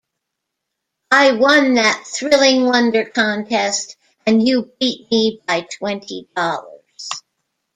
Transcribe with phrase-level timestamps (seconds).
[1.11, 7.07] I won that "Thrilling Wonder" contest, and you beat me by twenty dollars.